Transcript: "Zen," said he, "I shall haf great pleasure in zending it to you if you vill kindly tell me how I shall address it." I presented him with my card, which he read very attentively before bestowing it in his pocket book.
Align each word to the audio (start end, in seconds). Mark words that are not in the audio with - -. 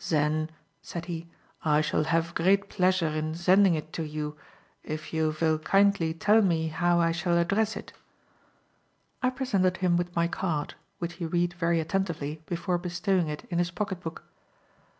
"Zen," 0.00 0.48
said 0.80 1.06
he, 1.06 1.26
"I 1.64 1.80
shall 1.80 2.04
haf 2.04 2.36
great 2.36 2.68
pleasure 2.68 3.08
in 3.08 3.32
zending 3.34 3.74
it 3.74 3.92
to 3.94 4.04
you 4.04 4.36
if 4.84 5.12
you 5.12 5.32
vill 5.32 5.58
kindly 5.58 6.14
tell 6.14 6.40
me 6.40 6.68
how 6.68 7.00
I 7.00 7.10
shall 7.10 7.36
address 7.36 7.74
it." 7.76 7.92
I 9.24 9.30
presented 9.30 9.78
him 9.78 9.96
with 9.96 10.14
my 10.14 10.28
card, 10.28 10.74
which 11.00 11.14
he 11.14 11.26
read 11.26 11.54
very 11.54 11.80
attentively 11.80 12.40
before 12.46 12.78
bestowing 12.78 13.26
it 13.26 13.42
in 13.50 13.58
his 13.58 13.72
pocket 13.72 13.98
book. 14.00 14.22